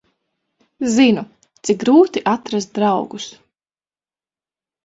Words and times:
Zinu, 0.93 1.23
cik 1.69 1.83
grūti 1.85 2.23
atrast 2.33 2.73
draugus. 2.79 3.29